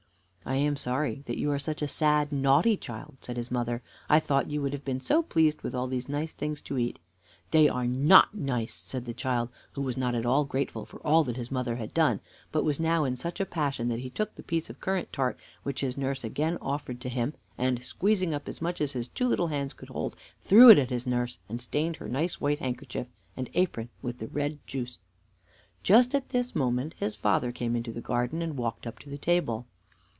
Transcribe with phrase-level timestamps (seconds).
[0.43, 3.81] "I am sorry you are such a sad, naughty child," said his mother.
[4.09, 6.99] "I thought you would have been so pleased with all these nice things to eat."
[7.51, 11.23] "They are not nice," said the child, who was not at all grateful for all
[11.25, 12.19] that his mother had done,
[12.51, 15.37] but was now in such a passion that he took the piece of currant tart
[15.63, 19.27] which his nurse again offered to him, and, squeezing, up as much as his two
[19.29, 22.59] little hands could hold, he threw it at his nurse, and stained her nice white
[22.59, 23.07] handkerchief
[23.37, 24.97] and apron with the red juice.
[25.83, 29.19] Just at this moment his father came into the garden, and walked up to the
[29.19, 29.67] table.